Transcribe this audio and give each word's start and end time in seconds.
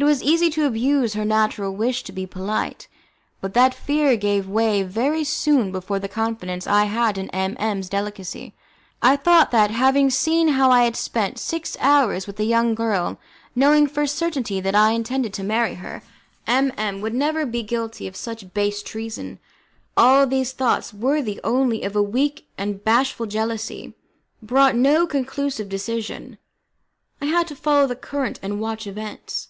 It 0.00 0.04
was 0.04 0.22
easy 0.22 0.48
to 0.50 0.64
abuse 0.64 1.14
her 1.14 1.24
natural 1.24 1.74
wish 1.74 2.04
to 2.04 2.12
be 2.12 2.24
polite, 2.24 2.86
but 3.40 3.52
that 3.54 3.74
fear 3.74 4.16
gave 4.16 4.48
way 4.48 4.84
very 4.84 5.24
soon 5.24 5.72
before 5.72 5.98
the 5.98 6.06
confidence 6.06 6.68
I 6.68 6.84
had 6.84 7.18
in 7.18 7.28
M 7.30 7.56
M 7.58 7.78
s 7.80 7.88
delicacy. 7.88 8.54
I 9.02 9.16
thought 9.16 9.50
that, 9.50 9.72
having 9.72 10.08
seen 10.08 10.50
how 10.50 10.70
I 10.70 10.84
had 10.84 10.94
spent 10.94 11.40
six 11.40 11.76
hours 11.80 12.28
with 12.28 12.36
that 12.36 12.44
young 12.44 12.76
girl, 12.76 13.18
knowing 13.56 13.88
for 13.88 14.04
a 14.04 14.06
certainty 14.06 14.60
that 14.60 14.76
I 14.76 14.92
intended 14.92 15.32
to 15.32 15.42
marry 15.42 15.74
her, 15.74 16.04
M 16.46 16.72
M 16.78 17.00
would 17.00 17.12
never 17.14 17.44
be 17.44 17.64
guilty 17.64 18.06
of 18.06 18.14
such 18.14 18.54
base 18.54 18.84
treason. 18.84 19.40
All 19.96 20.28
these 20.28 20.52
thoughts, 20.52 20.94
worthy 20.94 21.40
only 21.42 21.82
of 21.82 21.96
a 21.96 22.02
weak 22.04 22.46
and 22.56 22.84
bashful 22.84 23.26
jealousy, 23.26 23.94
brought 24.40 24.76
no 24.76 25.08
conclusive 25.08 25.68
decision. 25.68 26.38
I 27.20 27.24
had 27.24 27.48
to 27.48 27.56
follow 27.56 27.88
the 27.88 27.96
current 27.96 28.38
and 28.44 28.60
watch 28.60 28.86
events. 28.86 29.48